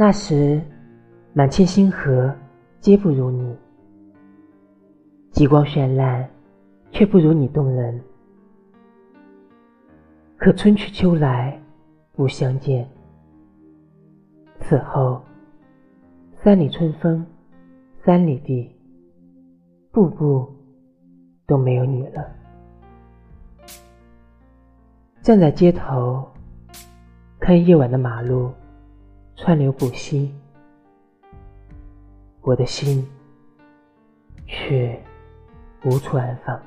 [0.00, 0.62] 那时，
[1.32, 2.32] 满天星河
[2.78, 3.56] 皆不如你，
[5.32, 6.30] 极光绚烂，
[6.92, 8.00] 却不如你动人。
[10.36, 11.60] 可春去秋来，
[12.12, 12.88] 不相见。
[14.60, 15.20] 此后，
[16.36, 17.26] 三里春风，
[18.04, 18.70] 三里地，
[19.90, 20.48] 步步
[21.44, 22.24] 都没有你了。
[25.22, 26.24] 站在街头，
[27.40, 28.52] 看夜晚的马路。
[29.40, 30.34] 川流不息，
[32.40, 33.08] 我的心
[34.48, 35.00] 却
[35.84, 36.60] 无处安放。